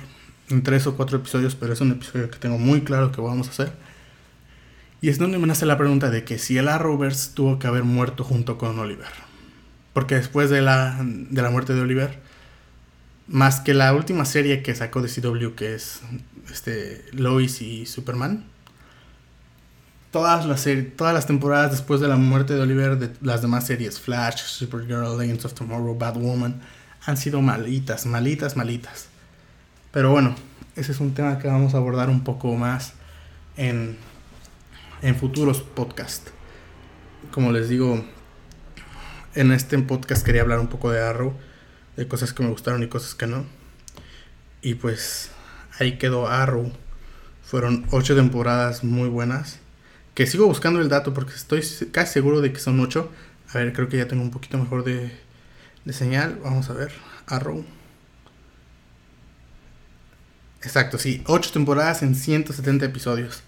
[0.50, 3.48] en tres o cuatro episodios, pero es un episodio que tengo muy claro que vamos
[3.48, 3.72] a hacer.
[5.00, 7.84] Y es donde me nace la pregunta de que si el Arrowverse tuvo que haber
[7.84, 9.08] muerto junto con Oliver.
[9.92, 12.20] Porque después de la, de la muerte de Oliver,
[13.28, 16.00] más que la última serie que sacó de CW, que es
[16.50, 18.44] este, Lois y Superman,
[20.10, 20.66] todas las,
[20.96, 25.18] todas las temporadas después de la muerte de Oliver, de las demás series, Flash, Supergirl,
[25.18, 26.60] Legends of Tomorrow, Batwoman,
[27.04, 29.08] han sido malitas, malitas, malitas.
[29.90, 30.34] Pero bueno,
[30.76, 32.94] ese es un tema que vamos a abordar un poco más
[33.56, 33.96] en
[35.02, 36.32] en futuros podcasts.
[37.30, 38.04] Como les digo,
[39.34, 41.34] en este podcast quería hablar un poco de Arrow,
[41.96, 43.44] de cosas que me gustaron y cosas que no.
[44.62, 45.30] Y pues
[45.78, 46.72] ahí quedó Arrow.
[47.44, 49.58] Fueron ocho temporadas muy buenas.
[50.14, 53.10] Que sigo buscando el dato porque estoy casi seguro de que son ocho.
[53.52, 55.12] A ver, creo que ya tengo un poquito mejor de,
[55.84, 56.38] de señal.
[56.42, 56.92] Vamos a ver.
[57.26, 57.64] Arrow.
[60.62, 61.22] Exacto, sí.
[61.26, 63.42] Ocho temporadas en 170 episodios.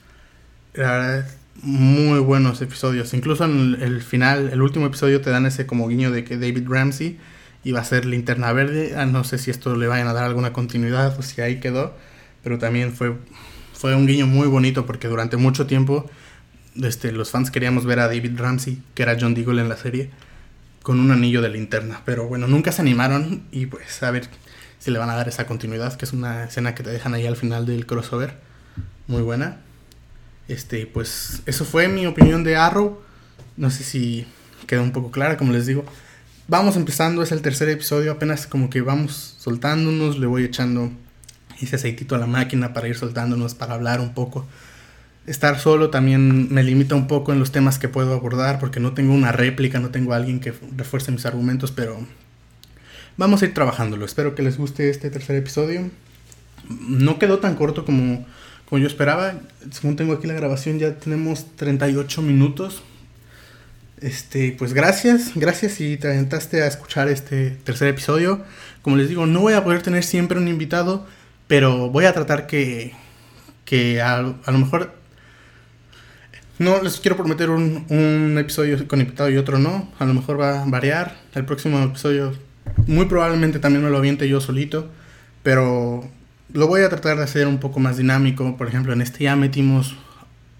[0.74, 1.28] La verdad
[1.62, 3.14] muy buenos episodios.
[3.14, 6.66] Incluso en el final, el último episodio te dan ese como guiño de que David
[6.68, 7.18] Ramsey
[7.64, 8.94] iba a ser linterna verde.
[8.96, 11.94] Ah, no sé si esto le vayan a dar alguna continuidad o si ahí quedó.
[12.42, 13.16] Pero también fue,
[13.72, 16.08] fue un guiño muy bonito porque durante mucho tiempo
[16.82, 20.10] este, los fans queríamos ver a David Ramsey, que era John Deagle en la serie,
[20.82, 22.02] con un anillo de linterna.
[22.04, 24.28] Pero bueno, nunca se animaron y pues a ver
[24.78, 27.26] si le van a dar esa continuidad, que es una escena que te dejan ahí
[27.26, 28.34] al final del crossover.
[29.06, 29.58] Muy buena.
[30.48, 33.00] Este, pues eso fue mi opinión de Arrow.
[33.56, 34.26] No sé si
[34.66, 35.84] quedó un poco clara, como les digo.
[36.46, 40.92] Vamos empezando, es el tercer episodio, apenas como que vamos soltándonos, le voy echando
[41.60, 44.46] ese aceitito a la máquina para ir soltándonos, para hablar un poco.
[45.26, 48.92] Estar solo también me limita un poco en los temas que puedo abordar porque no
[48.92, 51.98] tengo una réplica, no tengo alguien que refuerce mis argumentos, pero
[53.16, 54.04] vamos a ir trabajándolo.
[54.04, 55.90] Espero que les guste este tercer episodio.
[56.68, 58.26] No quedó tan corto como
[58.68, 59.34] como yo esperaba.
[59.70, 62.82] Según tengo aquí la grabación, ya tenemos 38 minutos.
[64.04, 68.44] Este, pues gracias, gracias si te aventaste a escuchar este tercer episodio.
[68.82, 71.06] Como les digo, no voy a poder tener siempre un invitado,
[71.46, 72.92] pero voy a tratar que,
[73.64, 74.92] que a, lo mejor
[76.58, 79.90] no les quiero prometer un, un, episodio con invitado y otro no.
[79.98, 81.16] A lo mejor va a variar.
[81.34, 82.34] El próximo episodio
[82.86, 84.90] muy probablemente también me lo aviente yo solito.
[85.42, 86.06] Pero
[86.52, 88.58] lo voy a tratar de hacer un poco más dinámico.
[88.58, 89.96] Por ejemplo, en este ya metimos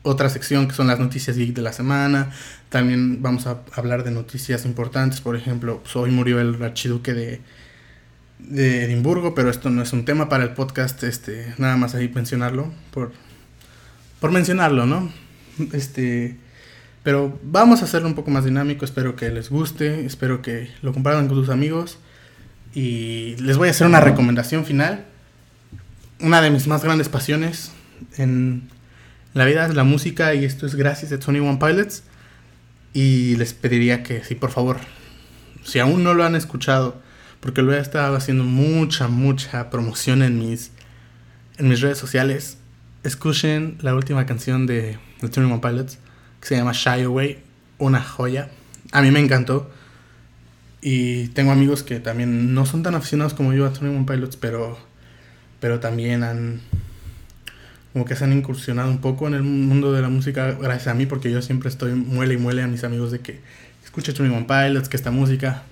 [0.05, 2.31] otra sección que son las noticias geek de la semana.
[2.69, 5.21] También vamos a hablar de noticias importantes.
[5.21, 7.41] Por ejemplo, pues, hoy murió el archiduque de,
[8.39, 11.03] de Edimburgo, pero esto no es un tema para el podcast.
[11.03, 13.13] Este, nada más ahí mencionarlo por,
[14.21, 15.11] por mencionarlo, ¿no?
[15.73, 16.37] Este,
[17.03, 18.85] pero vamos a hacerlo un poco más dinámico.
[18.85, 20.07] Espero que les guste.
[20.07, 21.99] Espero que lo compartan con sus amigos.
[22.75, 25.07] Y les voy a hacer una recomendación final
[26.21, 27.73] una de mis más grandes pasiones
[28.17, 28.69] en
[29.35, 32.05] la vida es la música y esto es gracias a Tony One Pilots.
[32.93, 34.79] Y les pediría que, si por favor,
[35.65, 37.03] si aún no lo han escuchado,
[37.41, 40.71] porque lo he estado haciendo mucha, mucha promoción en mis,
[41.59, 42.59] en mis redes sociales,
[43.03, 45.99] escuchen la última canción de, de Tony One Pilots,
[46.41, 47.43] que se llama Shy Away,
[47.79, 48.49] una joya.
[48.93, 49.71] A mí me encantó.
[50.81, 54.37] Y tengo amigos que también no son tan aficionados como yo a Tony One Pilots,
[54.37, 54.79] pero
[55.65, 56.61] pero también han
[57.95, 60.95] como que se han incursionado un poco en el mundo de la música gracias a
[60.95, 63.41] mí porque yo siempre estoy muele y muele a mis amigos de que
[63.85, 65.63] escuchen Tony One Pilots, que esta música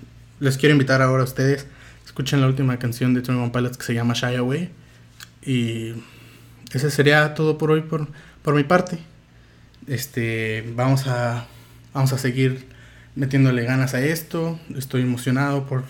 [0.41, 1.67] les quiero invitar ahora a ustedes
[2.07, 4.71] escuchen la última canción de Tony One Pilots que se llama Shy Away
[5.45, 5.95] y
[6.73, 8.09] ese sería todo por hoy por,
[8.43, 8.99] por mi parte.
[9.87, 11.47] Este vamos a
[11.93, 12.67] vamos a seguir
[13.15, 14.59] metiéndole ganas a esto.
[14.77, 15.85] Estoy emocionado por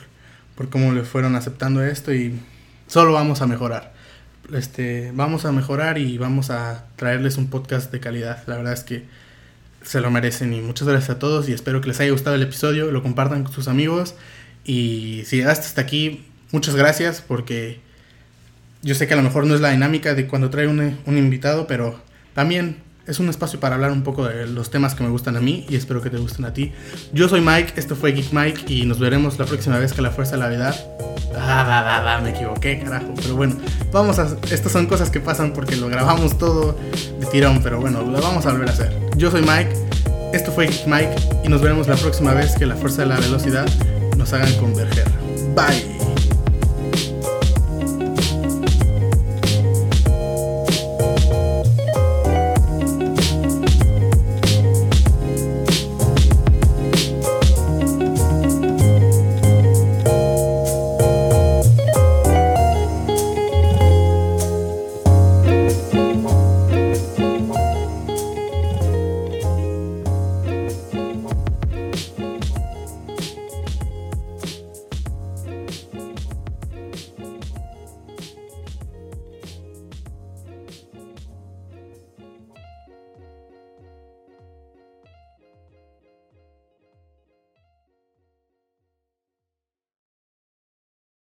[0.57, 2.39] por cómo le fueron aceptando esto y
[2.87, 3.92] solo vamos a mejorar.
[4.53, 8.43] Este, vamos a mejorar y vamos a traerles un podcast de calidad.
[8.47, 9.05] La verdad es que
[9.83, 12.43] se lo merecen y muchas gracias a todos y espero que les haya gustado el
[12.43, 14.15] episodio, lo compartan con sus amigos
[14.65, 17.81] y si llegaste hasta aquí, muchas gracias porque
[18.83, 21.19] yo sé que a lo mejor no es la dinámica de cuando trae un, un
[21.19, 22.01] invitado, pero
[22.35, 22.77] también
[23.13, 25.67] es un espacio para hablar un poco de los temas que me gustan a mí
[25.69, 26.73] y espero que te gusten a ti.
[27.13, 30.11] Yo soy Mike, esto fue Geek Mike y nos veremos la próxima vez que la
[30.11, 30.75] fuerza de la verdad.
[31.37, 33.13] Ah, va, va, va, me equivoqué, carajo.
[33.17, 33.57] Pero bueno,
[33.93, 34.37] vamos a.
[34.51, 36.77] Estas son cosas que pasan porque lo grabamos todo
[37.21, 38.99] de tirón, pero bueno, lo vamos a volver a hacer.
[39.17, 39.75] Yo soy Mike,
[40.33, 43.17] esto fue Geek Mike y nos veremos la próxima vez que la fuerza de la
[43.21, 43.67] velocidad
[44.17, 45.09] nos hagan converger.
[45.55, 46.02] Bye.